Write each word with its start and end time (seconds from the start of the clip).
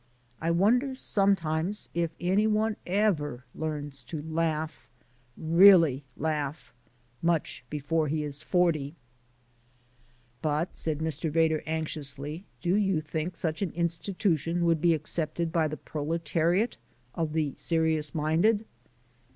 I 0.41 0.49
wonder 0.49 0.95
sometimes 0.95 1.89
if 1.93 2.09
any 2.19 2.47
one 2.47 2.75
ever 2.87 3.45
learns 3.53 4.03
to 4.05 4.19
laugh 4.23 4.89
really 5.37 6.05
laugh 6.17 6.73
much 7.21 7.63
before 7.69 8.07
he 8.07 8.23
is 8.23 8.41
forty." 8.41 8.95
"But," 10.41 10.75
said 10.75 11.01
Mr. 11.01 11.29
Vedder 11.29 11.61
anxiously, 11.67 12.45
"do 12.63 12.75
you 12.75 12.99
think 12.99 13.35
such 13.35 13.61
an 13.61 13.69
institution 13.73 14.65
would 14.65 14.81
be 14.81 14.95
accepted 14.95 15.51
by 15.51 15.67
the 15.67 15.77
proletariat 15.77 16.77
of 17.13 17.33
the 17.33 17.53
serious 17.55 18.15
minded?" 18.15 18.65